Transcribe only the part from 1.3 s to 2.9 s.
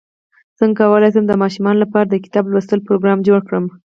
ماشومانو لپاره د کتاب لوستلو